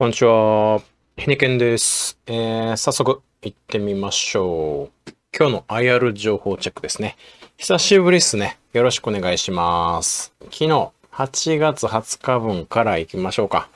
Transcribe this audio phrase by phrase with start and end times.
[0.00, 0.80] こんにちは。
[1.18, 2.18] ひねけんです。
[2.26, 5.12] えー、早速行ってみましょう。
[5.38, 7.18] 今日の IR 情報チェックですね。
[7.58, 8.58] 久しぶりですね。
[8.72, 10.32] よろしくお願いします。
[10.44, 10.68] 昨日
[11.12, 13.68] 8月20日分から行きましょうか。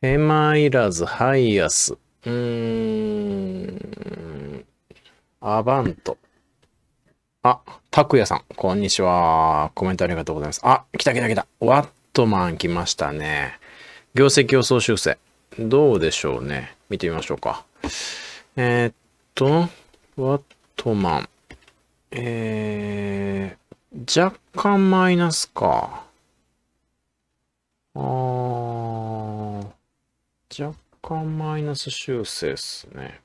[0.00, 1.92] 手間いらずハイアス。
[1.92, 4.64] うーん。
[5.40, 6.18] アバント。
[7.44, 7.60] あ、
[7.92, 9.70] 拓也さん、こんにちは。
[9.76, 10.60] コメントありがとうございます。
[10.64, 11.46] あ、来た来た来た。
[11.60, 13.60] ワットマン来ましたね。
[14.12, 15.18] 業績予想修正。
[15.58, 16.76] どうでしょうね。
[16.90, 17.64] 見てみましょうか。
[18.56, 18.94] えー、っ
[19.34, 19.68] と、
[20.16, 20.42] ワッ
[20.76, 21.28] トマン。
[22.10, 26.04] えー、若干マイナスか。
[27.94, 29.66] あー、
[30.58, 33.20] 若干マイナス修正ですね。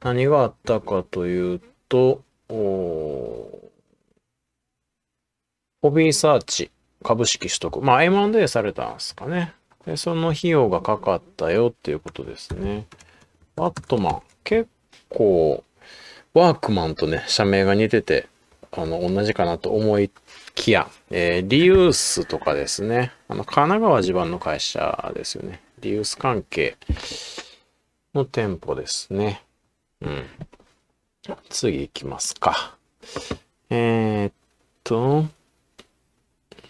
[0.00, 3.70] 何があったかというと、お
[5.82, 6.70] ホビーサーチ
[7.02, 7.80] 株式取得。
[7.80, 9.54] まあ M&A されたんですかね。
[9.86, 12.86] で、その費用がかかったよっていうことですね。
[13.56, 14.22] ワットマン。
[14.44, 14.68] 結
[15.08, 15.64] 構、
[16.34, 18.28] ワークマンとね、社名が似てて、
[18.70, 20.10] あの、同じかなと思い
[20.54, 23.12] きや、えーリユースとかですね。
[23.28, 25.60] あの、神奈川地盤の会社ですよね。
[25.80, 26.76] リユース関係
[28.14, 29.42] の店舗ですね。
[30.00, 30.26] うん。
[31.48, 32.76] 次行きますか。
[33.70, 34.32] えーっ
[34.84, 35.26] と、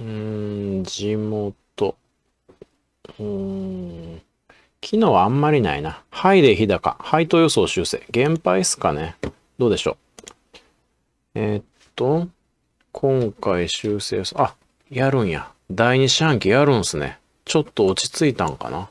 [0.00, 1.54] うん、地元。
[3.18, 4.22] うーん。
[4.84, 6.02] 昨日はあんまりないな。
[6.10, 6.96] ハイで日高。
[7.00, 8.02] 配当予想修正。
[8.10, 9.16] 減配っすかね。
[9.58, 10.58] どうでしょう。
[11.34, 11.64] えーっ
[11.96, 12.28] と、
[12.92, 14.54] 今回修正、あ、
[14.90, 15.50] やるんや。
[15.70, 17.18] 第二四半期やるんすね。
[17.44, 18.88] ちょっと落ち着いたんかな。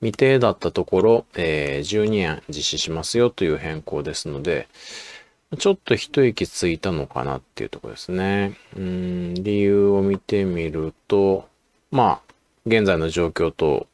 [0.00, 4.68] 未定だったところ、えー12円実施しますよという変更ですので、
[5.58, 8.56] ちょっと一息ついたのかなっていうところですね。
[8.76, 11.48] うん、理由を見てみると、
[11.90, 12.29] まあ、
[12.70, 13.88] 現在の状況と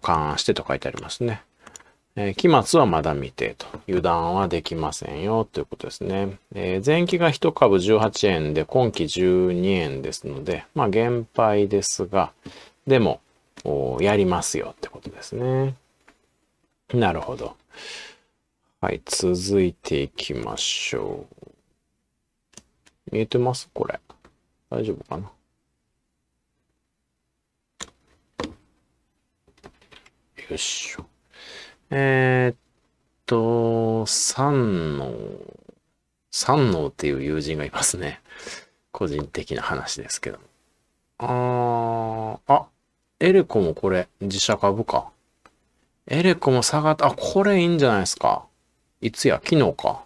[0.00, 1.42] 勘案してと書いてありますね。
[2.14, 3.66] えー期末はまだ未定と。
[3.88, 6.38] 油断はできませんよということですね。
[6.54, 12.32] えー前期が1株18円で今期12円ですので、まあ減配ですが、
[12.86, 13.20] でも、
[14.00, 15.74] やりますよってことですね。
[16.94, 17.56] なるほど。
[18.80, 21.46] はい、続いていきましょう。
[23.10, 23.68] 見えてます？
[23.74, 23.98] これ。
[24.70, 25.30] 大丈夫かな？
[30.48, 31.04] よいしょ。
[31.90, 32.56] えーっ
[33.26, 35.12] と、三能。
[36.30, 38.20] 三能っていう友人がいますね。
[38.92, 40.38] 個人的な話ですけど。
[41.18, 42.66] あー、あ、
[43.18, 45.08] エレコもこれ、自社株か。
[46.06, 47.06] エレコも下がった。
[47.06, 48.44] あ、これいいんじゃないですか。
[49.00, 49.40] いつや？
[49.44, 50.04] 昨日か。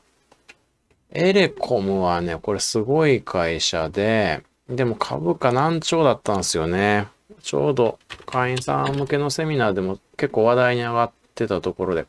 [1.10, 7.08] エレコムはね、これすごい会社で、でも株価難聴だったんですよね。
[7.42, 12.04] ちょうど会員さん向けのセミナーでも結構話題に上がってたところで、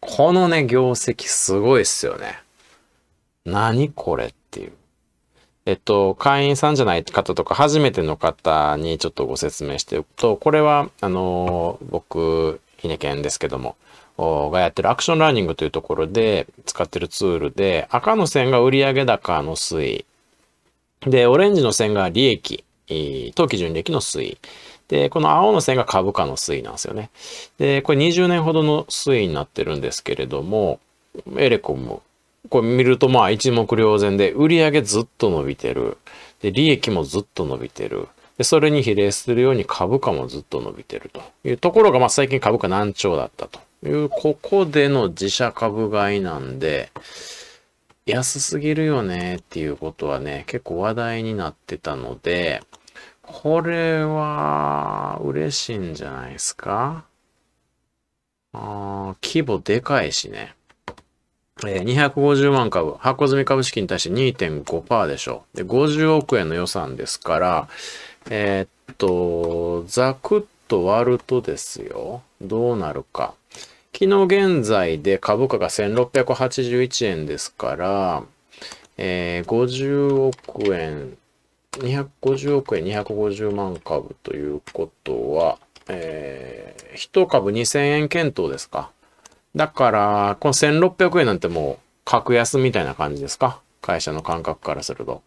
[0.00, 2.40] このね、業績すごいっすよね。
[3.44, 4.72] 何これっていう。
[5.66, 13.76] えっと、会員さんじゃない方とか、初めての方にちょっとご説明しておくと、これは、あの、僕、ひねけんですけども、
[14.18, 20.04] がやってるアクションラーニングというところで使ってるツールで、赤の線が売上高の推移。
[21.02, 22.64] で、オレンジの線が利益、
[23.34, 24.38] 当期純利益の推移。
[24.88, 27.10] で、この青の線が株価の推移なんですよね。
[27.58, 30.80] で、これ20年ほどの推移になってるんですけれども、
[31.36, 32.02] エレコム、
[32.50, 35.96] これ見るとまあ一目瞭然で、売上ずっと伸びてる。
[36.42, 38.08] で、利益もずっと伸びてる。
[38.36, 46.90] で、それに比例するように株価もずっと伸びてるというところが、まあ最近株価難聴だったという、ここでの自社株買いなんで、
[48.06, 52.62] 安すぎるよねっていうことはね、結構話題になってたので、
[53.26, 57.04] これは嬉しいんじゃないですか？
[58.52, 60.54] あ規模でかいしね。
[61.66, 65.44] えー250万株、発行済み株式に対して2.5%でしょ。
[65.54, 67.68] で、50億円の予算ですから、
[68.28, 73.34] えーっと、ざくっと割るとですよ、どうなるか。
[73.96, 78.22] 昨日現在で株価が1681円ですから、
[78.98, 81.16] えー50億円、
[81.80, 88.90] 250億円250万株ということは、えー、1株2000円検討ですか。
[89.54, 95.22] だから、この1600円なんてもう格安みたいな感じですか会社の感覚からすると。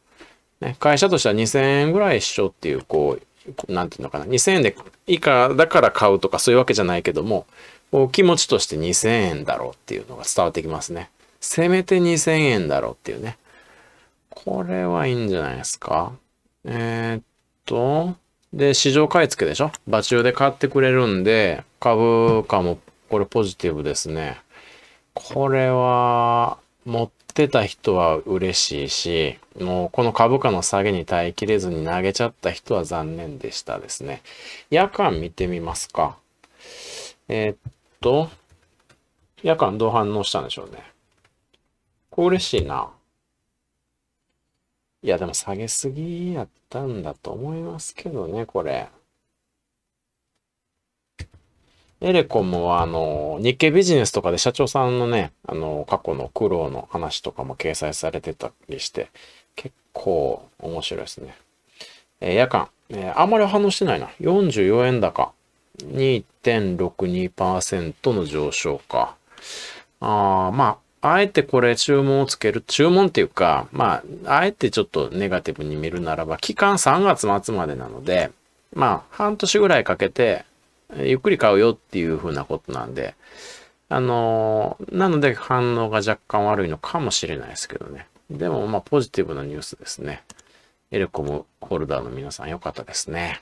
[0.61, 3.19] ね、会社としては2000円ぐらい一緒っていう、こ
[3.67, 4.25] う、なんていうのかな。
[4.25, 7.45] 2000円で以下だから買うとかそういうわけじゃないけども、
[7.91, 11.09] こう気持ちとして2000円だろうっていうのが伝わってきますね。
[11.39, 13.37] せめて2000円だろうっていうね。
[14.29, 16.11] これはいいんじゃないですか。
[16.65, 17.23] えーっ
[17.65, 18.15] と、
[18.53, 19.71] で、市場買い付けでしょ？
[19.87, 24.37] 場中で買ってくれるんで、株価もこれポジティブですね。
[25.13, 34.21] これは、持ってた人は嬉しいし、もうこの株価の下げに耐えきれずに投げちゃった人は残念でしたですね。
[34.69, 36.17] 夜間見てみますか。
[37.27, 37.57] えー、っ
[37.99, 38.29] と、
[39.43, 40.81] 夜間どう反応したんでしょうね。
[42.09, 42.89] これ嬉しいな。
[45.07, 48.89] いや、でも下げすぎやったんだと思いますけどね、これ。
[52.01, 59.09] エレコムは、あの、日経ビジネスとかで社長さんのね、あの、過去の苦労の話とかも掲載されてたりして、
[59.55, 61.37] 結構面白いですね。
[62.19, 64.07] えー、夜間、えー、あんまり反応してないな。
[64.19, 65.31] 44円高。
[65.85, 69.15] 2.62%の上昇か。
[70.01, 78.31] あまあ、あえてこれ注文をつける、注文っていうか、まあ、あえてちょっとネガティブに見るならば、期間3月末までなので、
[78.73, 80.45] まあ、半年ぐらいかけて、
[80.95, 83.15] ゆっくり買うよっていうふうなことなんで、
[83.89, 88.07] あのー、なので反応が若干悪いのかもしれないですけどね。
[88.29, 90.23] でも、まあ、ポジティブなニュースですね。
[90.91, 93.41] エレコムホルダーの皆さんよかったですね。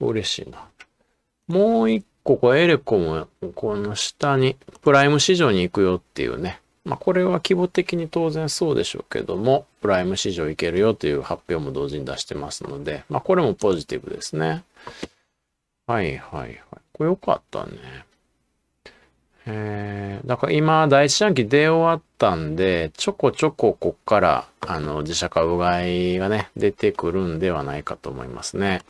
[0.00, 0.68] 嬉しいな。
[1.48, 6.60] もう一個、こエレコム、この下に、プライム市場に行くよっていうね。
[6.84, 14.64] まあ、これは規模的に当然そうでしょうけども、プライム市場行けるよという発表も同時に出してますので、まあ、これもポジティブですね。
[15.86, 16.58] はいはいはい。
[16.92, 17.72] これよかったね。
[19.46, 28.82] えー、だから今、第一四半期出終わったんで、ちょこちょここっから、あの、自社株買いがね、出てくるんではないかと思いますね。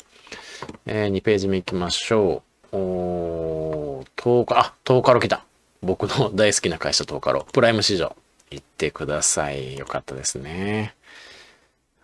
[0.86, 2.54] えー、2ページ目行きましょう。
[2.76, 5.44] おー、10日、あ、10日ロ来た。
[5.81, 7.47] 僕の 大好きな会社10日ロ。
[7.53, 8.17] プライム市場。
[8.50, 9.79] 行ってください。
[9.79, 10.94] よかったですね。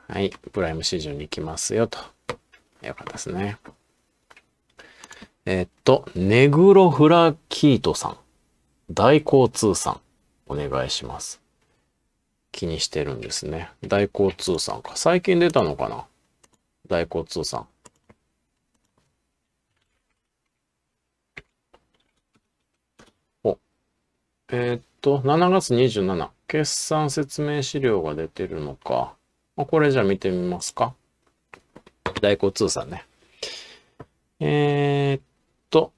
[0.09, 0.31] はい。
[0.31, 1.99] プライム市場に行きますよと。
[2.83, 3.59] よかったですね。
[5.45, 8.19] えっと、ネグロフラキートさん。
[8.91, 10.01] 大交通さん。
[10.47, 11.41] お願いします。
[12.53, 13.71] 気にしてるんですね。
[13.83, 14.93] 大交通さんか。
[14.97, 16.07] 最近出たのかな？
[16.89, 17.67] 大交通さん。
[24.53, 29.15] えー、っと、7月27、決算説明資料が出てるのか。
[29.57, 30.95] これじゃあ見てみますか。
[32.21, 33.05] 大交通さんね。
[34.41, 35.23] えー、っ
[35.71, 35.93] と、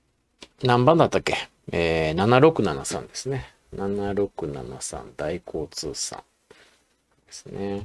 [0.63, 1.35] 何番だったっけ？
[1.71, 3.55] えー、7673ですね。
[3.75, 7.85] 7673大交通さんですね。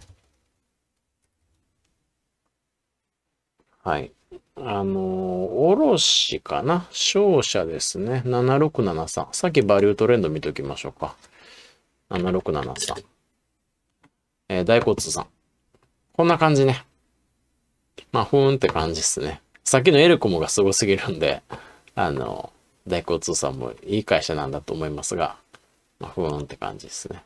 [3.87, 4.11] はい。
[4.57, 6.87] あの、卸かな？
[6.91, 8.21] 商社ですね。
[8.25, 9.27] 7673。
[9.31, 11.15] さっきバリュートレンド見ときましょうか。
[12.09, 13.05] 7673。
[14.49, 15.27] えー、大骨さん。
[16.11, 16.83] こんな感じね。
[18.11, 19.39] まあ、ふーんって感じっすね。
[19.63, 21.41] さっきのエルコムがすごすぎるんで、
[21.95, 22.51] あの、
[22.85, 25.37] 大骨さんもいい会社なんだと思いますが、
[26.01, 27.23] まあ、ふーんって感じですね。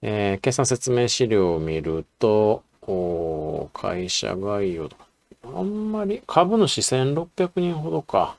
[0.00, 5.06] えー、決算説明資料を見ると、お会社概要とか、
[5.44, 8.36] あんまり、株主1600人ほどか。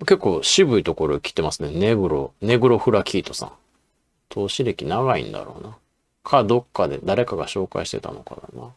[0.00, 1.70] 結構渋いところ来てますね。
[1.70, 3.52] ネグロ、ネグロフラキートさん。
[4.28, 5.76] 投資歴長いんだろうな。
[6.24, 8.70] か、どっかで誰かが紹介してたのかだな。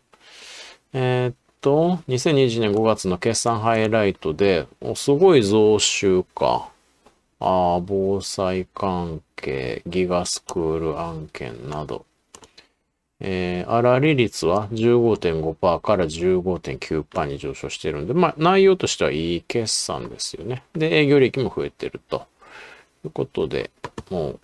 [0.94, 6.70] えー、っと、2020年5月の決算ハイライトで、おすごい増収か。
[7.40, 12.06] ああ、防災関係、ギガスクール案件など。
[13.22, 20.64] えー、粗利率は15.5%から15.9%に上昇しているんで、まあ、内容としてはいい決算ですよね。
[20.74, 22.28] で、営業利益も増えてると。
[23.06, 23.70] いうことで、
[24.10, 24.40] もう、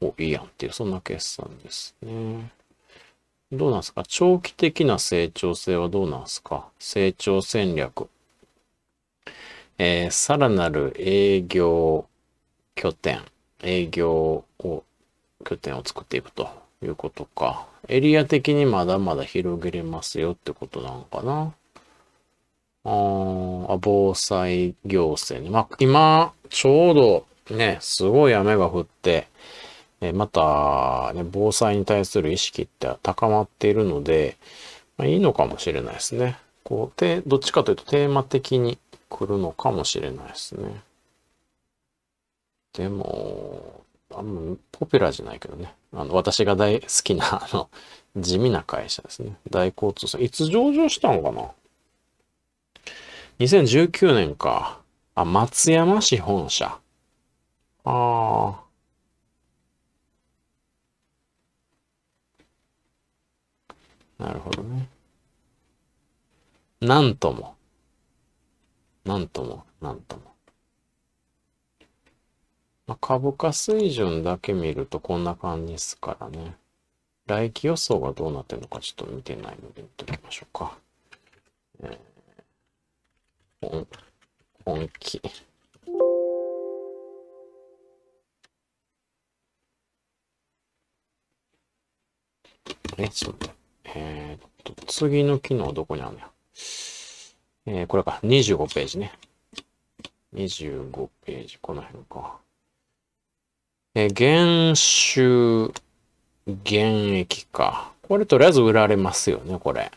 [0.00, 2.50] お、いいやんっていう、そんな決算ですね。
[3.52, 4.02] どうなんですか？
[4.06, 6.66] 長期的な成長性はどうなんですか？
[6.78, 8.08] 成長戦略。
[9.78, 12.06] えー、さらなる営業
[12.74, 13.22] 拠点、
[13.62, 14.84] 営業を、
[15.44, 16.48] 拠点を作っていくと
[16.82, 17.66] いうことか。
[17.90, 21.52] エリア的にまだまだ広げれますよってことなのかな。
[22.84, 25.50] あ防災行政ね。
[25.52, 29.26] まあ、今、ちょうどね、すごい雨が降って、
[30.00, 34.36] えまた、ね、防災に対する意識って高まっているので、
[34.96, 36.38] まあ、いいのかもしれないですね。
[36.62, 38.78] こう、どっちかというとテーマ的に
[39.08, 40.80] 来るのかもしれないですね。
[42.72, 43.82] でも、
[44.14, 45.74] あんまポピュラーじゃないけどね。
[45.92, 47.70] あの、私が大好きな、 あの、
[48.16, 49.36] 地味な会社ですね。
[49.50, 50.22] 大交通さん。
[50.22, 51.50] いつ上場したのかな
[53.38, 54.80] ?2019 年か。
[55.14, 56.78] あ、松山市本社。
[57.84, 58.64] ああ。
[64.18, 64.88] なるほどね。
[66.80, 67.56] なんとも。
[69.04, 70.22] なんとも、なんとも。
[72.90, 76.56] まあ、株価水準だけ見るとこんな感じですからね。
[77.28, 80.76] 来期予想がどうなってるのかちょっと見てないので見ておきましょうか。
[81.84, 83.86] えー、
[84.64, 85.22] 本、気。
[92.98, 93.54] え、ちょっと待っ
[93.84, 93.90] て。
[93.94, 96.28] えー、っと、次の機能どこにあるのや？
[97.66, 98.18] えー、これか。
[98.24, 99.12] 25ページね。
[100.34, 101.58] 25ページ。
[101.60, 102.40] この辺か。
[103.94, 105.72] え、減収、
[106.46, 107.92] 減益か。
[108.02, 109.90] これとりあえず売られますよね、これ。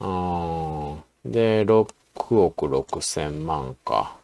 [0.00, 1.02] うん。
[1.32, 1.86] で、6
[2.30, 4.16] 億6千万か。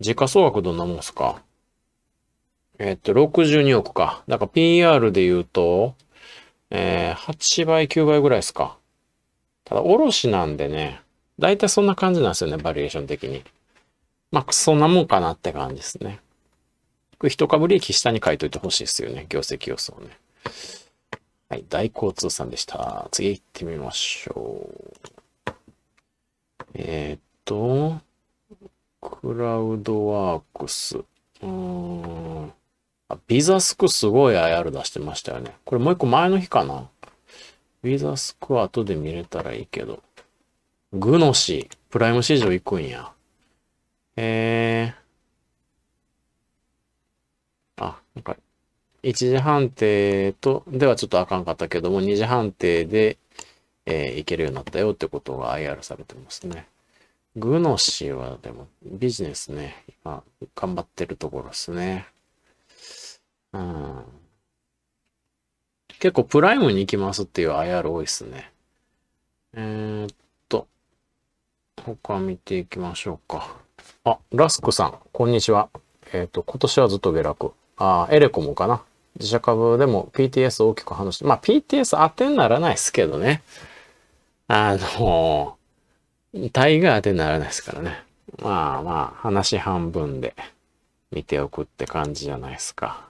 [0.00, 1.40] 時価総額どんなもんすか？
[2.80, 4.24] えっと、62億か。
[4.26, 5.94] だから PR で言うと、
[6.70, 8.76] えー、8倍、9倍ぐらいですか。
[9.64, 11.00] ただ、おろしなんでね、
[11.38, 13.44] だいたいそんな感じなんですよね、バリエーション的に。
[14.32, 16.18] まあ、そんなもんかなって感じですね。
[17.28, 20.18] 一株利益下に書いといてほしいですよね、業績予想ね。
[21.48, 23.08] はい、大交通さんでした。
[23.12, 25.52] 次行ってみましょう。
[26.74, 28.00] えー、っと、
[29.00, 30.98] クラウドワークス。
[30.98, 32.52] うーん。
[33.08, 35.54] あ、ビザスクすごい IR 出してましたよね。
[35.64, 36.88] これもう一個前の日かな
[37.82, 40.02] ビザスクは後で見れたらいいけど。
[40.92, 43.12] グノシー、プライム市場行くんや。
[44.16, 45.03] えー。
[48.14, 48.36] なんか、
[49.02, 53.18] 1時判定と、ではちょっとあかんかったけども、2時判定で、
[53.86, 56.66] えー、いけるようになったよってことが IR されてますね。
[57.36, 60.22] グノシーはでもビジネスね、今
[60.54, 62.06] 頑張ってるところですね。
[63.52, 64.04] うん。
[65.98, 68.52] 結構プライムに行きますっていう IR 多いっすね。
[69.54, 70.16] えー、っ
[70.48, 70.68] と、
[71.84, 73.56] 他見ていきましょうか。
[74.04, 75.70] あ、ラスクさん、こんにちは。
[76.12, 77.52] えー、っと、今年はずっと下落。
[77.76, 78.82] あ、エレコもかな。
[79.16, 83.42] 自社株でも PTS 大きく反応して、まあ PTS 当てにならないですけどね。
[84.48, 85.56] あの、
[86.52, 88.02] 大概当てにならないですからね。
[88.42, 90.34] まあまあ、話半分で
[91.10, 93.08] 見ておくって感じじゃないですか。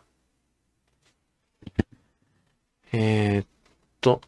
[2.92, 3.46] えー、っ
[4.00, 4.20] と、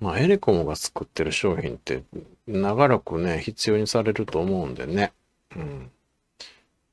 [0.00, 2.02] まあ、エレコムが作ってる商品って
[2.46, 5.12] 長らくね、必要にされると思うんでね。
[5.56, 5.90] うん。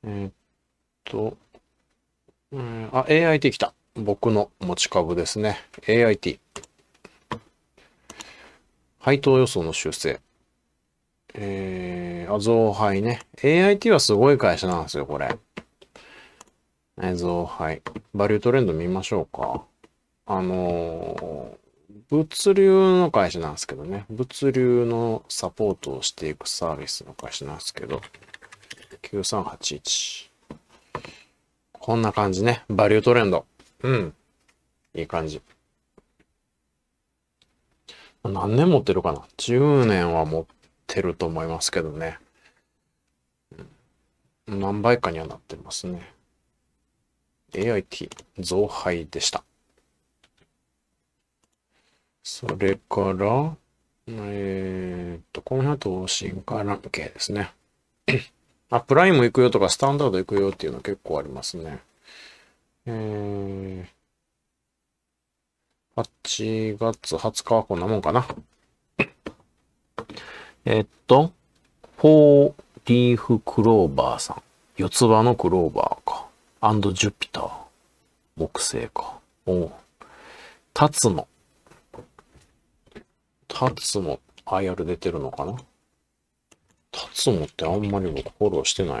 [0.04, 0.32] えー、っ
[1.04, 1.36] と、
[2.52, 3.74] うん、あ、AIT 来た。
[3.94, 5.58] 僕の持ち株ですね。
[5.82, 6.38] AIT。
[8.98, 10.20] 配当予想の修正。
[11.34, 13.20] えー、あ、増配ね。
[13.36, 15.36] AIT はすごい会社なんですよ、これ。
[17.02, 17.82] 映像、はい。
[18.14, 19.64] バリュートレンド見ましょうか。
[20.26, 24.04] あのー、物流の会社なんですけどね。
[24.10, 28.02] 物流のサポートをしていくサービスの会社なんですけど。
[29.02, 30.31] 9381。
[31.82, 32.62] こんな感じね。
[32.68, 33.44] バリュートレンド。
[33.82, 34.14] うん。
[34.94, 35.42] いい感じ。
[38.22, 40.46] 何年持ってるかな ?10 年は持っ
[40.86, 42.20] てると思いますけどね。
[44.46, 46.12] 何倍かにはなってますね。
[47.50, 49.42] AIT 増配でした。
[52.22, 53.56] それから、
[54.06, 57.52] えー、っと、この後、進化ラン系ですね。
[58.72, 61.78] あ、プライム行くよとか、スタンダード行くよっていうの結構ありますね。
[62.86, 68.26] えー、8月20日はこんなもんかな。
[70.64, 71.32] えっと、
[71.98, 72.54] フォー
[72.86, 74.42] リーフクローバーさん。
[74.78, 76.26] 四つ葉のクローバーか。
[76.62, 77.50] アンドジュピター。
[78.36, 79.18] 木星か。
[79.44, 79.72] おう
[80.72, 81.28] タツモ。
[83.48, 85.58] タツモ、IR 出てるのかな
[86.92, 88.94] タツモってあんまり僕フォローしてない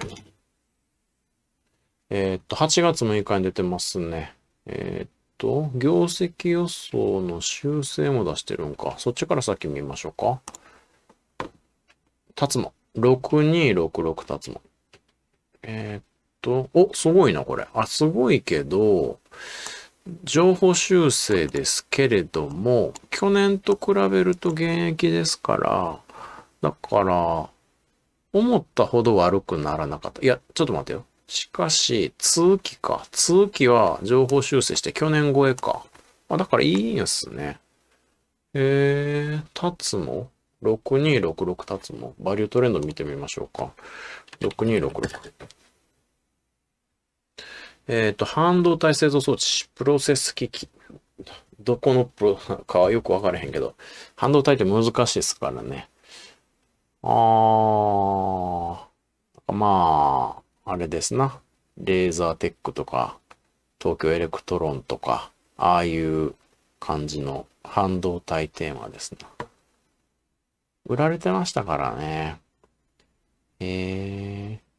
[2.10, 4.34] えー、っと、8月6日に出てますね。
[4.66, 8.94] えー、っと、業績予想の修正も出してるんか。
[8.98, 10.40] そっちから先見ましょうか。
[12.34, 12.72] タツモ。
[12.96, 14.60] 6266タツモ。
[15.62, 16.02] えー、っ
[16.40, 17.66] と、お、すごいな、これ。
[17.72, 19.18] あ、すごいけど、
[20.24, 26.00] 情報修正ですけれども、去年と比べると現役ですから、
[26.60, 27.48] だから、
[28.32, 30.22] 思ったほど悪くならなかった。
[30.22, 31.04] いや、ちょっと待ってよ。
[31.26, 33.06] しかし、通期か。
[33.10, 35.84] 通期は情報修正して去年超えか。
[36.28, 37.58] あ、だからいいんすね。
[38.54, 40.30] えー、タツも
[40.62, 43.72] ?6266 タツもバリュートレンド見てみましょうか。
[44.40, 45.30] 6266。
[47.88, 50.68] えっ、ー、と、半導体製造装置、プロセス機器、
[51.60, 52.36] どこのプロ？
[52.66, 53.74] かはよくわからへんけど、
[54.16, 55.88] 半導体って難しいですからね。
[57.02, 61.40] あー、まあ、あれですな。
[61.78, 63.18] レーザーテックとか、
[63.80, 66.34] 東京エレクトロンとか、ああいう
[66.78, 69.28] 感じの半導体テーマですな。
[70.86, 72.40] 売られてましたからね。
[73.60, 74.72] えー。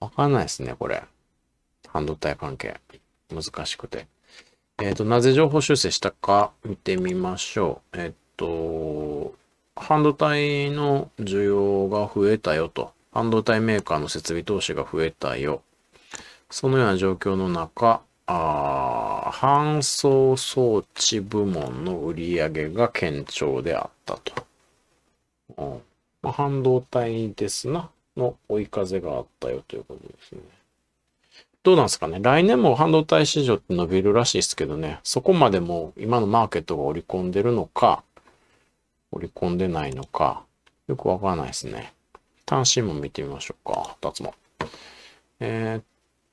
[0.00, 1.02] わかんないですね、これ。
[1.88, 2.80] 半導体関係。
[3.30, 4.06] 難しくて。
[4.78, 7.96] えっ、ー、と、なぜ情報修正したか見てみましょう。
[7.98, 9.34] え、ー、と、
[9.76, 12.92] 半導体の需要が増えたよと。
[13.12, 15.62] 半導体メーカーの設備投資が増えたよ。
[16.50, 24.46] そのような状況の中、あ搬送装置部門の売り上げが堅調であったと。
[25.56, 25.82] うん
[26.22, 30.40] まあ、半導体ですな、の追い風があったよということですね。
[31.62, 38.02] どうなんですかね来年も半導体市場って伸びるらしいですけどね、そこまでも今のマーケットが織り込んでるのか、
[39.12, 40.44] 織り込んでないのか、
[40.88, 41.92] よくわからないですね。
[42.46, 43.96] 単身も見てみましょうか。
[44.02, 44.34] 二つも。
[45.40, 45.84] えー、っ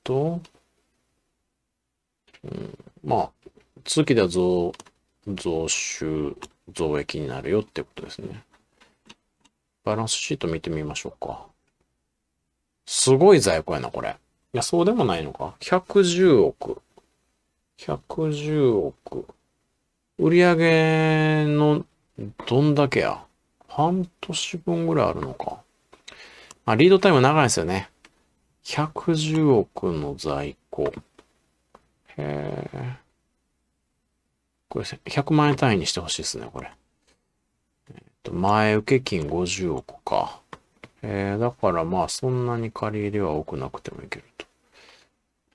[0.03, 0.41] と、
[2.43, 3.29] うん、まあ、
[3.83, 4.71] 続きでは増、
[5.27, 6.35] 増収、
[6.73, 8.43] 増益になるよってことですね。
[9.83, 11.45] バランスシート見てみましょうか。
[12.85, 14.17] すごい在庫やな、これ。
[14.53, 15.55] いや、そうでもないのか。
[15.59, 16.81] 110億。
[17.77, 19.25] 110億。
[20.17, 21.85] 売上の
[22.47, 23.23] どんだけや？
[23.67, 25.61] 半年分ぐらいあるのか。
[26.65, 27.89] まあ、リードタイム長いですよね。
[28.65, 30.93] 110億の在庫。
[32.17, 32.95] へえ。
[34.67, 36.71] これ、100万円単位にしてほしいですね、これ。
[37.89, 40.41] えっ、と、前受金50億か。
[41.01, 44.45] えー、だからまあ、そんなに借り入れは多くなくてもいけると。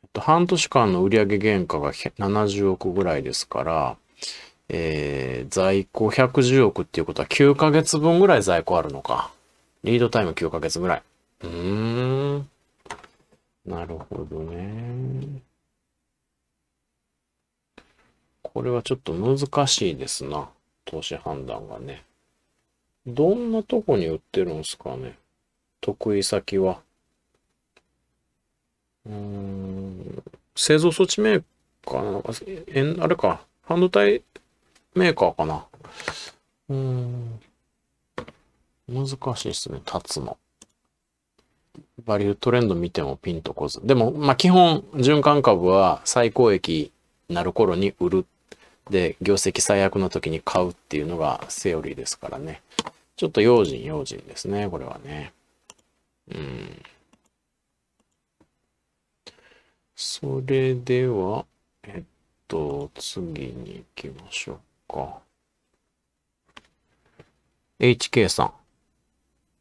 [0.03, 3.97] えっと、半年間の売上原価が70億ぐらいですから、
[4.69, 9.31] えー、在庫110億っていうことは9ヶ月分ぐらい在庫あるのか。
[9.83, 11.03] リードタイム9ヶ月ぐらい。
[11.43, 12.49] うーん。
[13.67, 15.43] なるほどね。
[18.43, 20.49] これはちょっと難しいですな。
[20.85, 22.05] 投資判断がね。
[23.07, 25.19] どんなとこに売ってるんですかね。
[25.81, 26.81] 得意先は。
[29.07, 30.23] うーん。
[30.57, 31.43] 製造装置メー
[31.85, 32.33] カーなのか、
[32.69, 33.45] え、あれか。
[33.63, 34.23] 半導体
[34.95, 35.65] メーカーかな。
[36.69, 37.41] うん。
[38.89, 40.37] 難しいですね、立つの。
[42.05, 43.81] バリュートレンド見てもピンとこず。
[43.85, 46.93] でも、まあ、基本、循環株は最高益
[47.29, 48.27] なる頃に売る。
[48.91, 52.61] で、業績最悪の時に買うっていうのがセオリーですからね。
[53.17, 55.33] ちょっと用心用心ですね、これはね。
[56.31, 56.83] うん。
[59.97, 61.47] それでは、
[61.85, 62.05] えっ
[62.49, 65.19] と、次に行きましょうか。
[67.81, 68.53] HK さん。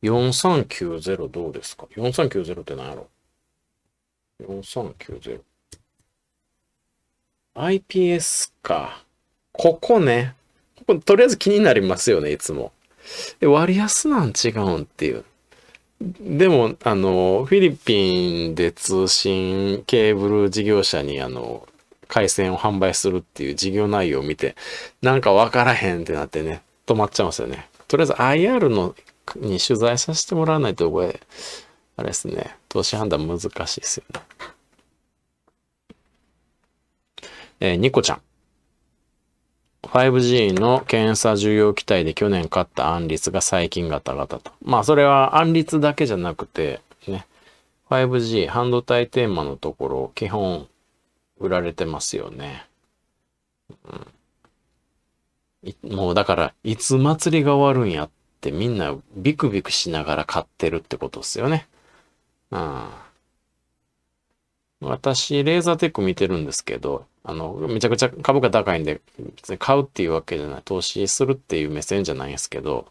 [0.04, 3.08] 4390どうですか ?4390 って何やろ
[4.42, 5.42] ?4390。
[7.56, 9.04] IPS か。
[9.52, 10.36] ここね。
[10.76, 12.72] こことりあえず気になりますよね、いつも。
[13.42, 15.24] 割安なん違うんっていう。
[16.20, 21.68] でも、あの、フィリピンで通信ケーブル事業者に、あの、
[22.14, 24.56] 回線を販売するっていう事業内容を見て、
[25.02, 27.68] なんかわからへんってなってね、止まっちゃいますよね。
[27.88, 28.94] とりあえず IR の
[29.38, 31.20] に取材させてもらわないと、これ、
[31.98, 34.22] あれですね、投資判断難しいですよね。
[37.60, 38.22] えー、ニコちゃん。
[39.82, 44.52] 5G の検査需要期待で去年買った案率が最近ガタガタと。
[44.64, 47.26] まあそれは案率だけじゃなくて、ね、
[47.90, 50.68] 5G 半導体テーマのところ基本
[51.44, 52.66] 売られてますよね。
[55.84, 58.10] うん、もうだからいつ祭りが終わるんやっ
[58.42, 61.68] てみんなビクビクしながら買ってるってことですよね。
[62.52, 62.88] うん。
[64.82, 72.88] 私、レーザーテック見てるんですけど、あの、めちゃくちゃ株価高いんで、別に買うっていうわけじゃない、投資するっていう目線じゃないんですけど、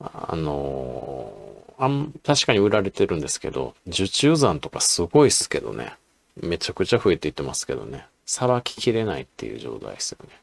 [0.00, 1.32] あの
[1.78, 5.94] あん、確かに売られてるんですけど、受注残とかすごいっすけどね。
[6.36, 8.06] めちゃくちゃ増えていってますけどね。
[8.26, 10.40] さばききれないっていう状態ですよね。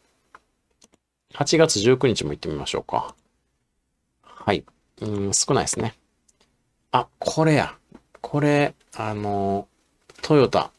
[1.33, 3.15] 8月19日も行ってみましょうか。
[4.23, 4.63] はい。
[5.01, 5.95] うん、少ないですね。
[6.91, 7.75] あ、これや。
[8.21, 9.67] これ、あの、
[10.21, 10.71] トヨタ。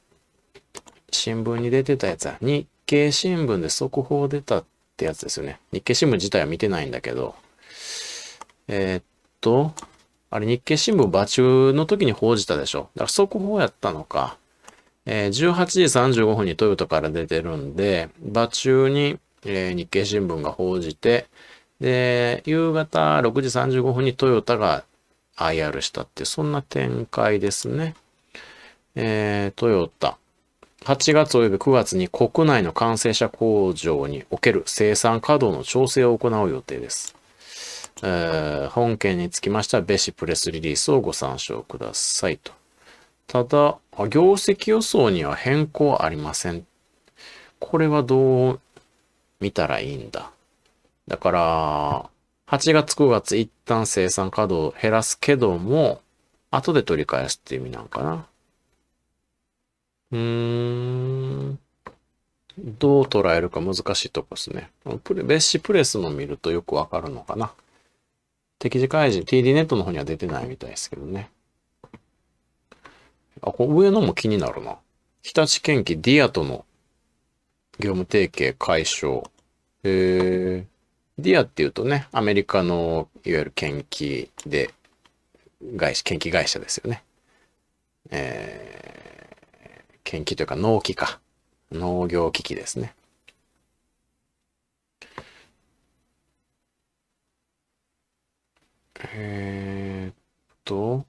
[1.11, 2.38] 新聞に出てたやつや。
[2.40, 4.64] 日経新聞で速報出たっ
[4.96, 5.59] てやつですよね。
[5.72, 7.35] 日経新聞自体は見てないんだけど。
[8.68, 9.05] えー、っ
[9.40, 9.75] と、
[10.31, 12.88] あれ日経新聞場中の時に報じたでしょ。
[12.94, 14.38] だから速報やったのか。
[15.06, 21.26] えー18時35分にトヨタから出てるんで、場中に、えー日経新聞が報じて、
[21.80, 24.84] で、夕方6時35分にトヨタが
[25.36, 27.94] IR したって、そんな展開ですね。
[28.94, 30.18] えートヨタ。
[30.84, 37.14] 8月及び9月に国内の完成車工場における生産稼働の調整を行う予定です。
[38.02, 42.52] えー本件につきましては、別紙プレスリリースをご参照くださいと。
[43.26, 43.78] ただ、
[44.09, 46.66] 業績予想には変更ありません。
[47.59, 48.61] これはどう
[49.40, 50.31] 見たらいいんだ？
[51.09, 52.11] だから、
[52.46, 56.00] 8月9月一旦生産稼働を減らすけども、
[56.50, 58.26] 後で取り返すって意味なんかな。
[60.12, 60.18] うー
[61.50, 61.59] ん。
[62.59, 64.70] どう捉えるか難しいとこですね。
[65.05, 67.52] プレ別紙プレスの見るとよくわかるのかな。
[68.59, 71.31] 適時開示、TD ネットの方には出てないみたいですけどね。
[73.42, 74.78] あ、これ上のも気になるな。
[75.22, 76.64] 日立建機ディアとの
[77.78, 79.24] 業務提携解消。
[79.85, 84.72] えー、ディアっていうとね、アメリカのいわゆる建機で、
[85.76, 87.02] 会社、建機会社ですよね。
[88.11, 91.20] えー、建機というか農機か。
[91.72, 92.94] 農業機器ですね。
[99.14, 100.14] えーっ
[100.64, 101.07] と、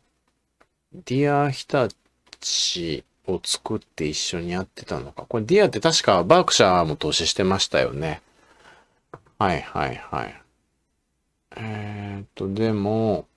[0.94, 1.96] ディア日立
[3.28, 5.26] を作って一緒にやってたのか。
[5.28, 8.22] これディアって確かバークシャーも投資してましたよね。
[9.40, 10.42] はいはいはい。
[11.56, 13.28] えーっと、でも、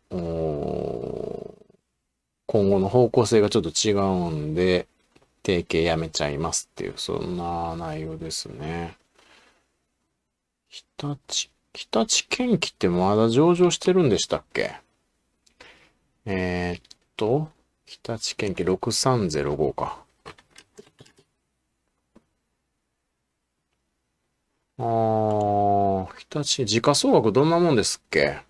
[2.49, 4.87] 今後の方向性がちょっと違うんで、
[5.45, 8.97] 提携やめちゃいますっていう、そんな内容ですね。
[10.69, 14.77] 日立、日立建機ってまだ上場してるんでしたっけ？
[16.25, 16.83] えーっ
[17.17, 17.49] と、
[17.87, 20.05] 日立建機6305か。
[24.79, 28.41] あー、日立、時価総額どんなもんですっけ？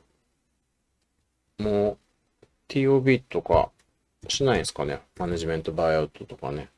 [1.59, 1.99] も
[2.43, 3.71] う、TOB とか
[4.29, 5.01] しないんですかね？
[5.19, 6.69] マネジメントバイアウトとかね。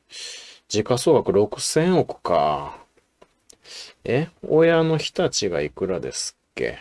[0.67, 2.77] 時価総額6000億か。
[4.03, 6.77] え親の日立がいくらですっけ？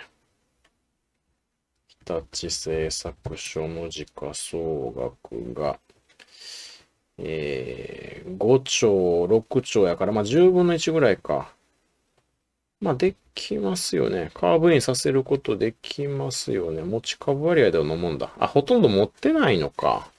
[2.08, 5.78] 日立製作所の時価総額が、
[7.18, 11.52] えー、5兆、6兆やから、まあ10分の1ぐらいか。
[12.80, 14.30] まあできますよね。
[14.34, 16.82] カーブインさせることできますよね。
[16.82, 18.30] 持ち株割合では飲むんだ。
[18.38, 20.10] あ、ほとんど持ってないのか。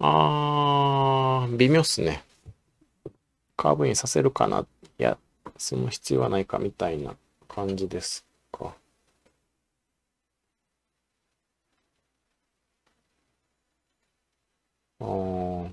[0.00, 2.24] あー、微妙っすね。
[3.56, 4.66] カーブインさせるかな。
[4.98, 5.16] いや、
[5.56, 7.14] その必要はないかみたいな
[7.48, 8.74] 感じですか。
[15.02, 15.72] あー、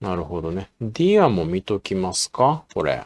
[0.00, 0.70] なるほどね。
[0.80, 2.64] ディアも見ときますか？
[2.74, 3.04] これ。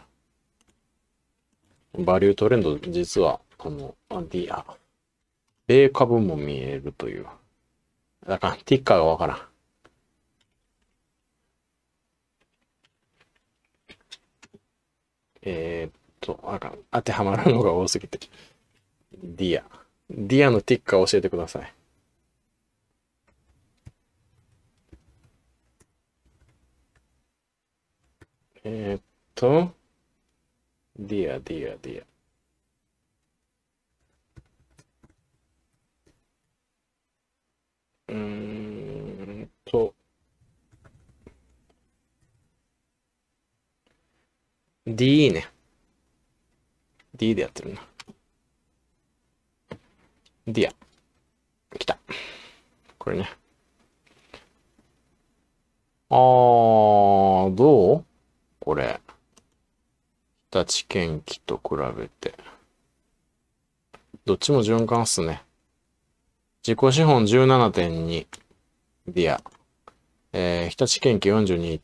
[1.98, 4.64] バリュートレンド、実は、あの、あディア。
[5.68, 7.26] 米株も見えるという。
[8.26, 9.38] だから、ティッカーがわからん。
[15.42, 16.78] えーっと、あかん。
[16.90, 18.18] 当てはまるのが多すぎて。
[19.22, 19.64] ディア。
[20.10, 21.72] ディアのティッカー教えてください。
[28.64, 29.02] えーっ
[29.34, 29.72] と、
[30.98, 32.04] ディア、ディア、ディア。
[38.08, 39.94] うーんと、
[44.86, 45.46] D ね。
[47.14, 47.80] D でやってるな。
[50.46, 50.74] ディア。
[51.78, 51.98] 来た。
[52.98, 53.28] これね。
[56.08, 58.04] あー、どう
[58.60, 59.00] これ。
[60.94, 62.34] 日立建機と比べて。
[64.24, 65.42] どっちも循環っすね。
[66.66, 68.26] 自己資本17.2。
[69.08, 69.42] ディア。
[70.32, 71.56] えー、日立建機42。
[71.56, 71.80] 日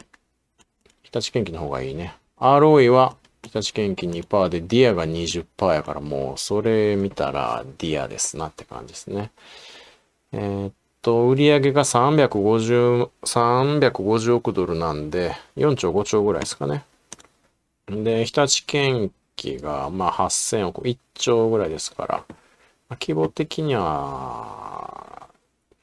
[1.12, 2.14] 立建機の方がいいね。
[2.38, 9.32] ROE は日立建機2%で、ディアが20%やからもうそれ見たらディアですなって感じですね。
[10.32, 16.84] えーっと、売上が350、350億ドルなんで、4兆5兆ぐらいですかね。
[17.90, 22.24] で、日立建機がまあ8000億、1兆ぐらいですから、
[22.88, 25.28] まあ規模的には、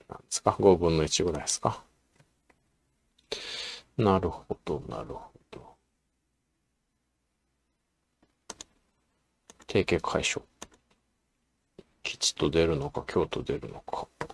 [0.10, 1.84] なんですか、5分の1ぐらいですか。
[3.98, 5.76] なるほど、なるほど。
[9.68, 10.46] 提携解消。
[12.04, 14.08] 吉と出るのか、京と出るのか。
[14.24, 14.28] う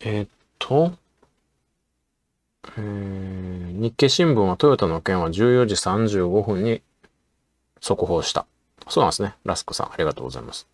[0.00, 0.28] えー、っ
[0.68, 0.92] と、
[2.76, 6.82] えー、日経新聞はトヨタの件は14時35分に
[7.80, 8.44] 速報した。
[8.86, 9.34] そうなんですね。
[9.44, 10.66] ラスクさん、ありがとうございます。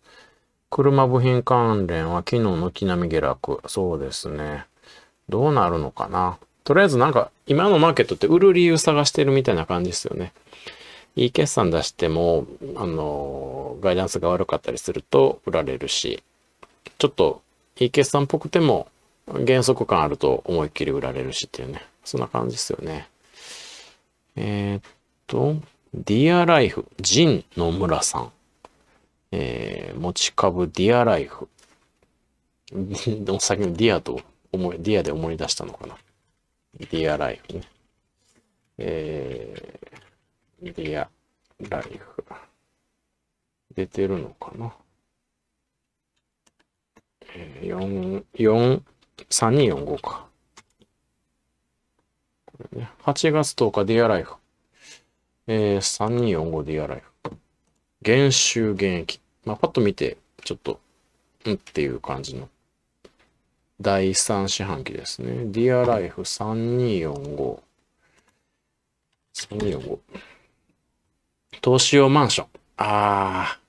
[0.69, 3.61] 車部品関連は昨日軒並み下落。
[3.67, 4.65] そうですね。
[5.29, 6.37] どうなるのかな？
[6.65, 10.33] とりあえずなんか、今のマーケットって売る理由探してるみたいな感じですよね。
[11.15, 16.21] いい決算出しても、あの、ガイダンスが悪かったりすると売られるし、
[16.97, 17.41] ちょっと
[17.77, 18.87] いい決算っぽくても
[19.33, 21.83] 減速感あると思いっきり売られるしっていうね。
[22.03, 23.07] そんな感じですよね。
[24.35, 24.81] えー、っ
[25.27, 25.55] と、
[25.93, 28.31] ディアライフ、ジン野村さん。
[29.31, 31.49] えー、持ち株ディアライフ。
[33.39, 35.97] 先にディアと思い、ディアで思い出したのかな。
[36.77, 37.61] ディアライフね。
[38.77, 41.09] えー、ディア
[41.69, 42.23] ライフ。
[43.73, 44.73] 出てるのかな。
[47.33, 48.81] えー、4、4、
[49.29, 50.25] 3245か。
[52.45, 54.35] これね、8月10日ディアライフ。
[55.47, 57.37] えー、3245ディアライフ。
[58.01, 59.19] 減収減益。
[59.45, 60.79] まあ、パッと見て、ちょっと、
[61.45, 62.49] うんっていう感じの。
[63.81, 65.45] 第3四半期ですね。
[65.45, 67.59] ディアライフ3245。
[69.33, 69.99] 3245。
[71.61, 72.47] 投資用マンション。
[72.77, 73.59] あ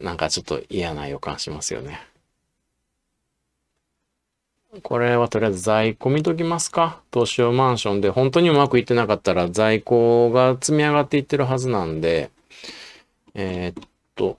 [0.00, 0.04] ー。
[0.04, 2.09] なんかちょっと嫌な予感しますよね。
[4.84, 7.00] これはとりあえず在庫見ときますか。
[7.10, 12.30] 投資用マンションで本当にうまくいってなかったら在庫が積み上がっていってるはずなんで、
[13.34, 14.38] えー、っと、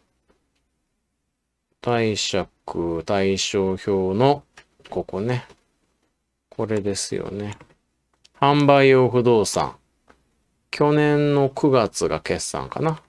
[1.81, 4.43] 貸借対照表の
[4.89, 5.45] ここね。
[6.49, 7.57] これですよね。
[8.39, 9.75] 販売用不動産。
[10.69, 13.01] 去年の9月が決算かな。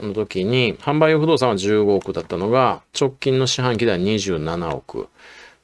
[0.00, 5.08] の時に、販売用不動産は15億だったのが、直近の四半期では27億。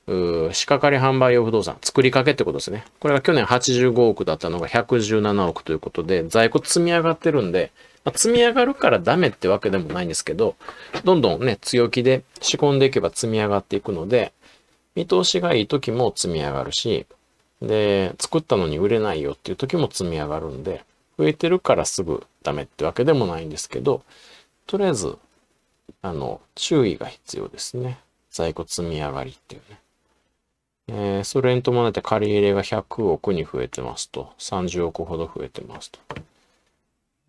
[0.07, 2.85] 仕掛かり販売用不動産、作りかけってことですね。
[2.99, 7.71] これが去年85億だったのが117億ということで、在庫積み上がってるんで、
[8.05, 10.57] まあ、積み上がるからダメってわけでもないんですけど、
[11.05, 14.33] どんどんね、強気で仕込んでいけば積み上がっていくので、
[14.95, 17.07] 見通しがいい時も積み上がるし、
[17.63, 20.85] で、作ったのに売れないよっていう時も積み上がるんで、
[21.19, 24.03] 増えてるからすぐダメってわけでもないんですけど、
[24.67, 25.19] とりあえず、
[26.03, 27.99] あの、注意が必要ですね。
[28.31, 29.79] 在庫積み上がりっていうね。
[30.93, 34.33] えー、それに伴って借り入れが100億に増えてますと。
[34.39, 36.01] 30億ほど増えてますと。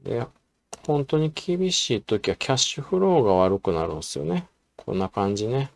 [0.04, 0.26] で、
[0.88, 4.48] 本当に厳しい時はキャッシュフローが悪くなるんですよね。
[4.78, 5.70] こんな感じね。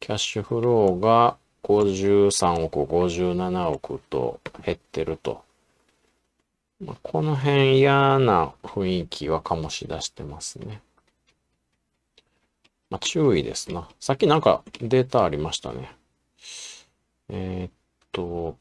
[0.00, 5.44] キャッシュフローが53億、57億と減ってると。
[6.84, 10.80] まあ、この辺嫌な雰囲気は醸し出してますね。
[12.88, 13.88] まあ、注意ですな。
[14.00, 15.99] さっきなんかデータありましたね。
[17.30, 17.72] えー、っ
[18.12, 18.56] と、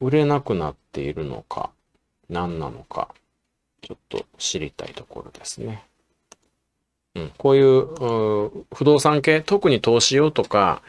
[0.00, 1.70] 売れなくなっているのか、
[2.28, 3.08] 何なのか、
[3.82, 5.84] ちょっと知りたいところですね。
[7.14, 7.86] うん、こういう
[8.74, 10.82] 不動産系、特に投資用とか、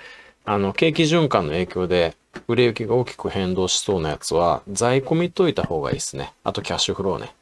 [0.46, 2.16] あの、景気循環の影響で
[2.48, 6.34] 売れ行きが大きく変動しそうなやつは、在庫見といた方がいいですね。
[6.44, 7.34] あとキャッシュフローね。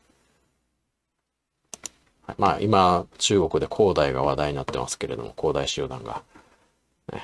[2.38, 6.22] まあ今、中国で恒大が話題になってますけれども、恒大集団が。
[7.12, 7.22] ね、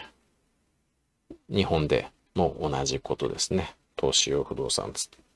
[1.49, 3.75] 日本でも同じことですね。
[3.95, 4.93] 投資用不動産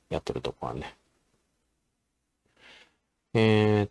[0.09, 0.95] やってるとこはね。
[3.33, 3.89] えー、っ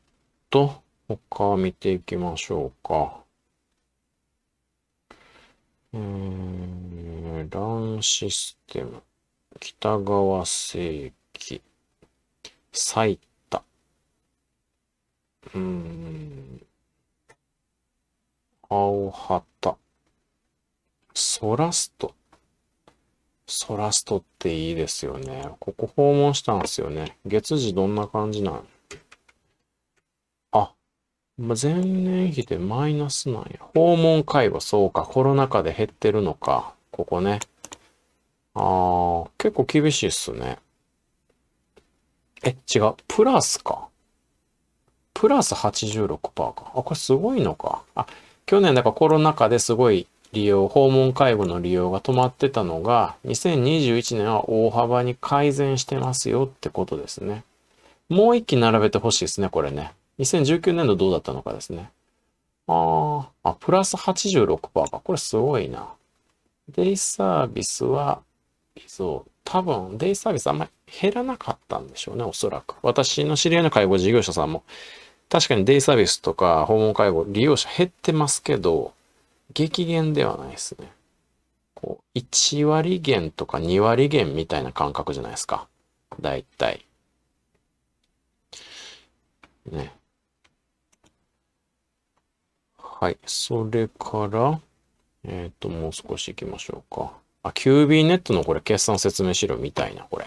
[0.50, 3.22] と、他見ていきましょうか。
[5.92, 9.02] えー、ランシステム、
[9.58, 11.62] 北川世紀、
[12.72, 13.64] 埼玉、
[15.54, 16.62] うん、
[18.68, 19.78] 青旗、
[21.18, 22.14] ソラスト。
[23.46, 25.50] ソラストっていいですよね。
[25.58, 27.18] ここ訪問したんですよね。
[27.26, 28.64] 月次どんな感じなん？
[30.52, 30.72] あ、
[31.36, 33.58] ま前年比でマイナスなんや。
[33.74, 35.02] 訪問介護、そうか。
[35.02, 36.74] コロナ禍で減ってるのか。
[36.92, 37.40] ここね。
[38.54, 40.58] あー、結構厳しいっすね。
[42.44, 42.94] え、違う。
[43.08, 43.88] プラスか。
[45.14, 46.18] プラス86%
[46.54, 46.72] か。
[46.76, 47.82] あ、これすごいのか。
[47.96, 48.06] あ、
[48.46, 57.44] 去年だからコロナ禍ですごい利用、訪問介護の利用が止まってたのが、2021年は大幅に改善してますよってことですね。
[58.08, 59.92] もう一気並べてほしいですね、これね。
[60.18, 61.90] 2019年度どうだったのかですね。
[62.66, 65.00] ああ、プラス86%か。
[65.02, 65.88] これすごいな。
[66.68, 68.20] デイサービスは、
[68.86, 72.76] そう、多分、デイサービスあんまり減らなかったんでしょうね、おそらく。
[72.82, 74.62] 私の知り合いの介護事業者さんも、
[75.30, 78.92] 確かにデイサービスとか訪問介護利用者減ってますけど、
[79.52, 80.92] 激減ではないですね。
[81.74, 85.68] こう、1割減とか2割減みたいな感覚じゃないですか。
[86.20, 86.84] だいたい。
[89.70, 89.92] ね。
[92.78, 93.18] はい。
[93.26, 94.60] それから、
[95.24, 97.12] えっ、ー、と、もう少し行きましょうか。
[97.44, 100.26] あ、QB ネットのこれ決算説明資料みたいな、これ。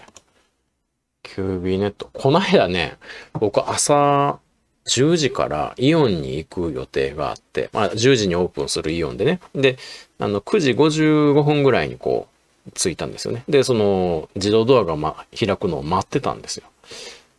[1.22, 2.08] QB ネット。
[2.12, 2.96] この間ね、
[3.34, 4.40] 僕朝
[4.86, 9.40] 10時からイオンに行く予定があって、まあ10時にオープンするイオンでね。
[9.54, 9.78] で、
[10.18, 12.26] あの9時55分ぐらいにこ
[12.66, 13.44] う、着いたんですよね。
[13.48, 16.64] で、その自動ドアが、ま、開くのを待ってたんですよ。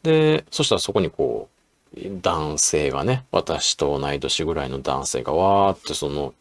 [0.03, 1.47] で、そしたらそこにこ
[1.95, 6.33] う、男性がね、私と同い年ぐらいの男性がわーってその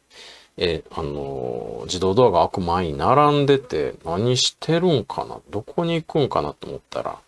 [0.59, 5.39] えあの自動ドアが開く前に並んでて、何してるんかな？
[5.51, 6.53] どこに行くんかな？
[6.53, 7.19] と思ったら、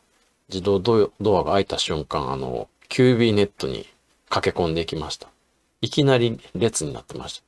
[0.48, 3.86] 自動ドアが開いた瞬間、あの、QB ネットに
[4.28, 5.28] 駆け込んできました。
[5.80, 7.44] いきなり列になってました。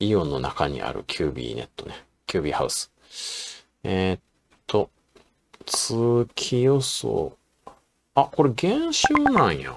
[0.00, 1.94] イオンの中にある QB ネットね。
[2.26, 2.90] QB ハウス。
[3.82, 4.20] えー、っ
[4.66, 4.90] と、
[5.66, 7.36] 通期予想。
[8.14, 9.76] あ、これ減収なんや。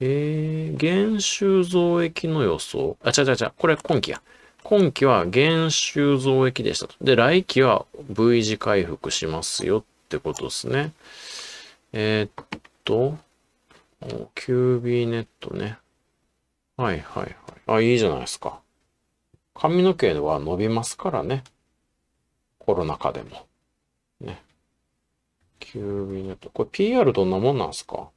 [0.00, 2.96] えー、減収増益の予想。
[3.02, 4.22] あ、ちゃちゃちゃ、これ今期や。
[4.62, 6.94] 今期は減収増益でしたと。
[7.00, 10.92] で、来期は V 字回復しますよってことですね。
[11.92, 13.18] えー、っと、
[14.00, 15.78] QB ネットね。
[16.76, 17.34] はいはいはい。
[17.66, 18.60] あ、いいじゃないですか。
[19.54, 21.42] 髪の毛は伸びますからね。
[22.58, 23.46] コロナ禍でも。
[24.20, 24.40] ね。
[25.58, 26.50] QB ネット。
[26.50, 28.10] これ PR どんなもんなんですか？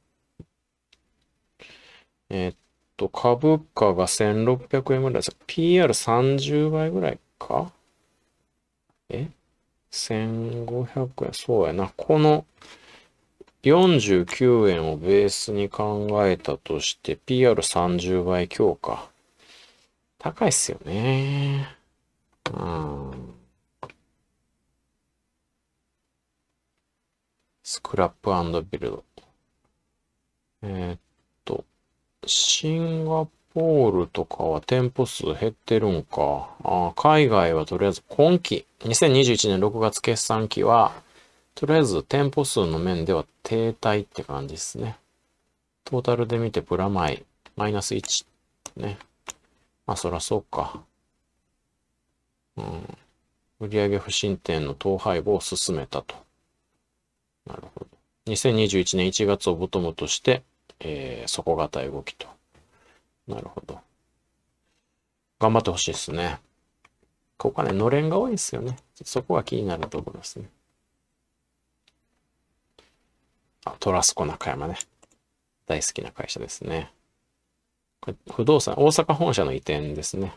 [2.30, 2.56] えー、っ
[2.96, 5.36] と、株価が1600円ぐらいです。
[5.48, 7.72] PR30 倍ぐらいか？
[9.08, 9.28] え
[9.90, 11.32] ?1500 円。
[11.32, 11.92] そうやな。
[11.96, 12.46] この
[13.62, 19.10] 49円をベースに考えたとして、PR30 倍強化。
[20.18, 21.68] 高いっすよね。
[22.52, 23.34] うん。
[27.62, 29.04] スクラップビルド。
[30.62, 30.98] えー、っ
[32.26, 36.48] シンガポールとかは店舗数減ってるんか。
[36.62, 40.92] あ海外はとりあえず今期、2021年6月決算期は、
[41.54, 44.96] とりあえず店舗数の面では停滞って感じですね。
[45.84, 47.24] トータルで見てプラマイ、
[47.56, 48.24] マイナス1。
[48.76, 48.98] ね。
[49.86, 50.82] まあそらそうか。
[52.56, 52.98] うん。
[53.60, 56.16] 売上不進展の統廃合を進めたと。
[57.46, 57.86] なるほど。
[58.26, 60.42] 2021年1月をボトムとして、
[60.80, 62.26] えー、底堅い動きと。
[63.28, 63.78] なるほど。
[65.38, 66.40] 頑張ってほしいですね。
[67.36, 68.76] ここはね、のれんが多いですよね。
[69.04, 70.48] そこが気になるところですね。
[73.80, 74.76] トラスコ中山ね。
[75.66, 76.90] 大好きな会社ですね。
[78.32, 80.34] 不動産、大阪本社の移転ですね。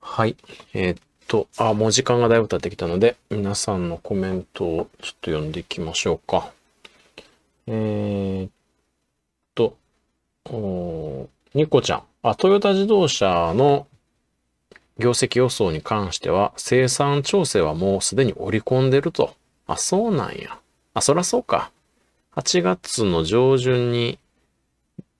[0.00, 0.36] はい。
[0.74, 6.52] えー、っと、あ、もう時間がだいぶ経ってきたので、皆さんのコメントをちょっと読んでいきましょうか。
[7.66, 8.50] えー、っ
[10.50, 12.02] おニコちゃん。
[12.22, 13.86] あ、トヨタ自動車の
[14.98, 19.34] 業績予想に関しては、生産調整はもうすでに織り込んでると。
[19.66, 20.58] あ、そうなんや。
[20.98, 21.70] あ、そらそうか。
[22.36, 24.18] 8月の上旬に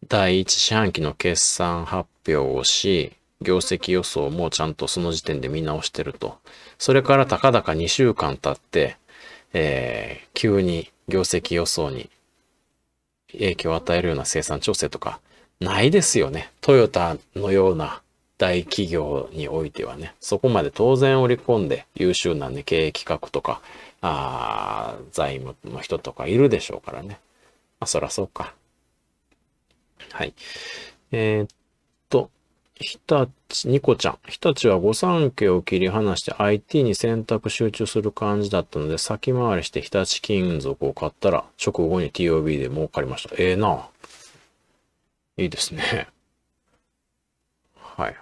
[0.07, 6.39] 第一四半期の決算発表をし、業績予想もちゃんとその時点で見直してると。
[6.79, 8.97] それからたかだか2週間経って、
[9.53, 12.11] えー、急に業績予想に
[13.33, 15.21] 影響を与えるような生産調整とか
[15.61, 16.51] ないですよね。
[16.61, 18.03] トヨタのような
[18.39, 23.61] 大企業においてはね、そこまで当然織り込んで優秀なね、経営企画とか、
[24.01, 27.19] あ財務の人とかいるでしょうからね。
[27.81, 28.55] まあ、そらそうか。
[30.13, 30.35] はい。
[31.11, 31.49] えー、っ
[32.81, 34.19] 日立、ニコちゃん。
[34.29, 43.35] 日立は御三家を切り離して IT に選択集中する感じだったので、先回りして日立金属を買ったら、直後に TOB で儲かりました。
[43.37, 43.89] ええー、な。
[45.37, 46.09] いいですね。
[47.99, 48.17] はいはい。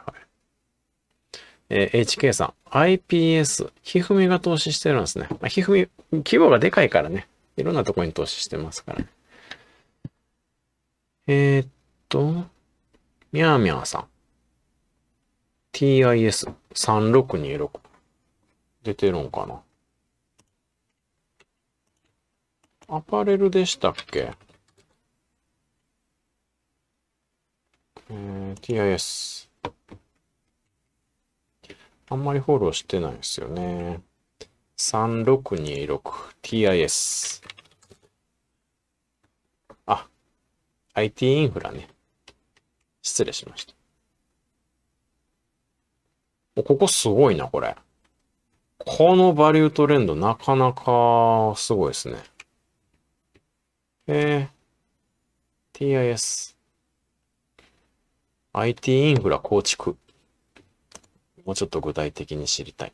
[1.69, 2.71] えー、HK さん。
[2.71, 3.71] IPS。
[3.83, 5.27] ひふみが投資してるんですね。
[5.31, 7.29] まあ、ひふみ、規模がでかいからね。
[7.59, 9.09] いろんなとこに投資してますからね。
[11.27, 11.69] えー、っ
[12.09, 12.47] と、
[13.33, 14.09] みゃーみゃーさん。
[15.73, 17.71] TIS3626
[18.83, 19.61] 出てるんかな
[22.89, 24.33] アパレルでしたっけ？
[28.09, 29.46] えー、TIS。
[32.09, 34.01] あんまりフォローしてないですよね。
[34.77, 36.01] 3626
[36.43, 37.43] TIS。
[39.87, 40.07] あ、
[40.95, 41.89] IT インフラね。
[43.03, 43.75] 失礼しました。
[46.63, 47.77] ここすごいな、これ。
[48.79, 52.19] このバリュートレンドなかなかすごいですね。
[54.07, 56.55] えー、TIS。
[58.53, 59.97] IT インフラ構築。
[61.47, 62.93] もうちょっと具体的に知りたい。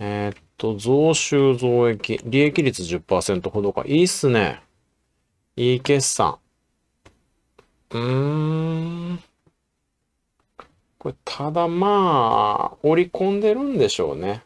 [0.00, 3.84] えー、っと、増収増益、利益率10%ほどか。
[3.86, 4.62] いいっすね。
[5.56, 6.38] いい決算。
[7.90, 9.22] うーん。
[10.98, 14.42] これ、ただまあ、織り込んでるんでしょうね。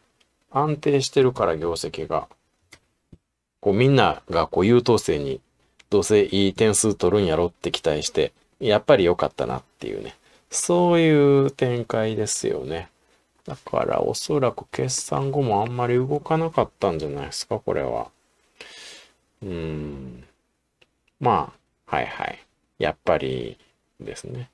[0.51, 2.27] 安定してるから業績が。
[3.61, 5.41] こうみんながこう優等生に
[5.89, 10.15] どうせいい点数取るんやろって期待して、やっぱり良かったなっていうね。
[10.55, 12.89] そういう展開ですよね。
[13.45, 18.07] だからおそらく決算後もあんまり動かなかったんじゃないですか、これは。
[19.43, 20.23] うん。
[21.19, 21.53] ま
[21.87, 22.39] あ、はいはい。
[22.79, 23.57] やっぱり
[23.99, 24.49] ですね。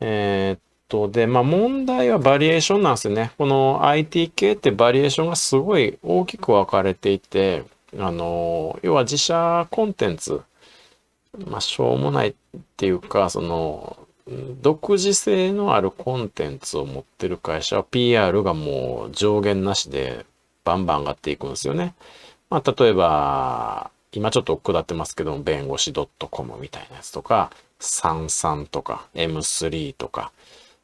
[0.00, 3.32] えー、っと、で、まあ問題はバリエーションなんですよね。
[3.38, 7.64] この IT 系ってバリエーションがすごい大きく分かれていて、
[7.98, 10.42] あの、要は自社コンテンツ、
[11.46, 12.34] まあしょうもないっ
[12.76, 13.96] ていうか、その、
[14.62, 20.24] 独自性のあるコンテンツを持ってる会社は PR がもう上限なしで
[20.64, 21.94] バンバン上がっていくんですよね。
[22.48, 27.50] まあ例えば、今ちょっと下ってますけども、弁護士 .com みたいなやつとか、
[27.80, 30.32] 33とか M3 とか、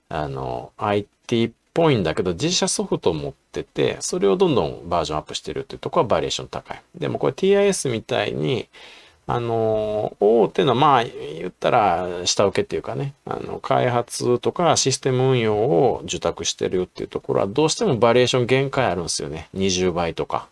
[0.09, 6.82] あの、IT っぽいんだけど、自社ソフトを持ってて、それをどんどんバージョンアップしてるっていうとこはバリエーション高い。
[6.95, 8.68] でもこれ TIS みたいに、
[9.29, 19.49] あの、大手の、まあ、言ったら、下請けっていうかね、あの、開発とかシステム運用を受託してるっていうところは、どうしてもバリエーション限界あるんですよね。
[19.55, 20.49] 20倍とか。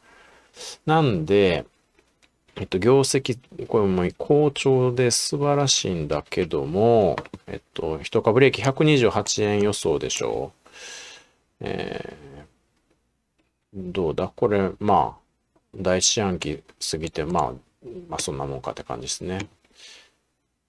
[0.87, 1.67] なんで、
[2.57, 7.17] えっと、業績、これも好調で素晴らしいんだけども、
[7.47, 10.71] えっと、一株利益128円予想でしょう。
[11.61, 14.33] えー、どうだ？
[14.35, 15.21] これ、まあ、
[15.77, 17.53] 第一四半期過ぎて、まあ、
[18.09, 19.49] まあそんなもんかって感じですね。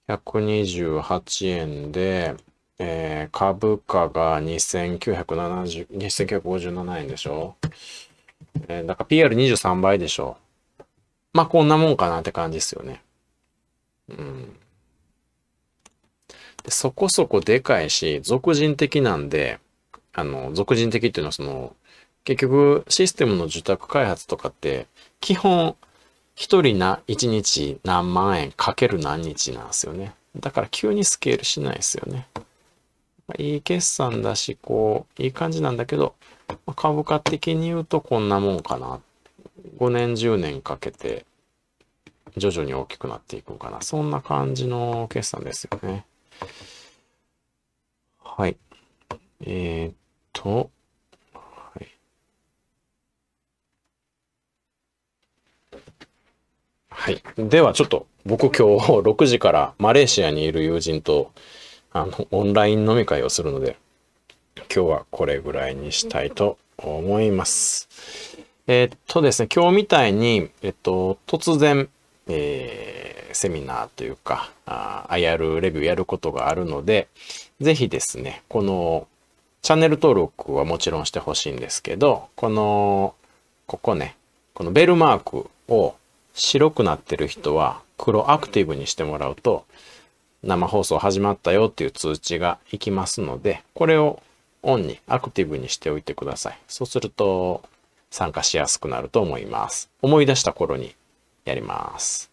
[0.08, 2.36] 128円で、
[2.78, 7.56] えー、株価が2970、2957円でしょ。
[8.68, 10.38] えー、だから PR23 倍でしょ。
[11.34, 13.02] まあこんなもんかなって感じですよね。
[14.10, 14.58] うん。
[16.64, 19.60] でそこそこでかいし、俗人的なんで、
[20.14, 21.76] あの、俗人的っていうのはその、
[22.24, 24.88] 結局システムの受託開発とかって、
[25.20, 25.76] 基本、
[26.36, 30.14] 一人な、一日何万円かける何日なんですよね。
[30.38, 32.28] だから急にスケールしないですよね。
[33.40, 36.14] いい決算だし、こう、いい感じなんだけど、
[36.76, 39.02] 株価的に言うとこんなもんかな。
[39.78, 41.26] 5年、10年かけて、
[42.38, 43.82] 徐々に大きくなっていくのかな。
[43.82, 46.06] そんな感じの決算ですよね。
[48.20, 48.58] はい。
[49.42, 49.96] えー、っ
[50.34, 50.70] と、
[51.34, 51.88] はい。
[56.96, 57.22] はい。
[57.38, 61.32] ではちょっと僕今日 6時からマレーシアにいる友人と
[61.92, 63.78] あのオンライン飲み会をするので
[64.74, 67.88] 今日はこれぐらいにしたいと思います。
[68.68, 71.88] えー、っとですね、今日みたいに、えっと、突然、
[72.28, 77.08] えー、セミナーというか、あ IR レビューやることがあるので、
[77.62, 79.08] ぜひですね、この
[79.62, 83.14] チャンネル登録はもちろんしてほしいんですけど、この、
[83.68, 84.16] ここね、
[84.54, 85.96] このベルマークを
[86.36, 89.66] 白くなってる人は黒アクティブにしてもらうと、
[90.44, 94.22] 生放送始まったよっていう通知がいきますので、これを
[94.62, 96.58] オンにアクティブにしておいてください。
[96.68, 97.64] そうすると
[98.12, 99.90] 参加しやすくなると思います。
[100.02, 100.94] 思い出した頃に
[101.46, 102.30] やります。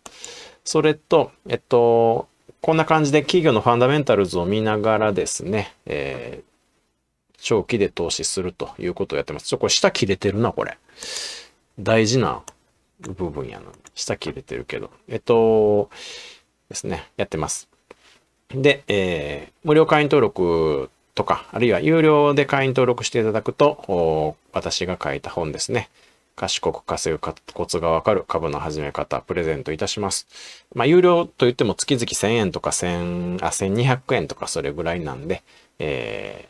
[0.65, 2.29] それと、えっと、
[2.61, 9.47] こんな感じで企業のファンダメンタルズを見ながらですね、えー、長期で投資するということをやってます。
[9.47, 10.79] ちょ、これ下切れてるな、これ。
[11.79, 12.43] 大事な
[13.01, 13.67] 部分やな。
[13.95, 14.91] 下切れてるけど。
[15.09, 15.91] えっと、
[16.69, 17.69] ですね、やってます。
[18.51, 25.89] で、えー、無料会員登録とか、あるいは有料で会員登録していただくと、私が書いた本ですね。
[26.35, 30.27] 賢く稼ぐコツがわかる株の始め方、プレゼントいたします。
[30.75, 35.43] まあ、有料と言っても月々1000円とか1000、あ、1200円とかそれぐらいなんで、
[35.79, 36.49] え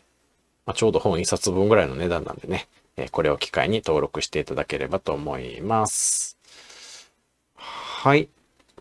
[0.66, 6.38] まあ、ちょうど本1冊分ぐらいの値段なんでね、えこれを機会に登録していただければと思います。
[8.03, 8.28] はい。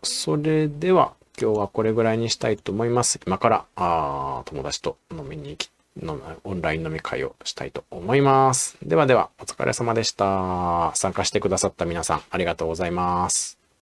[0.02, 3.20] それでは、今日はこれぐらいにしたいと思います。
[3.28, 5.70] 今から、あ友達と飲みに行き、
[6.44, 8.80] オンライン飲み会をしたいと思います。
[8.82, 10.92] ではでは、お疲れ様でした。
[10.96, 13.61] 参加してくださった皆さん、ありがとうございます。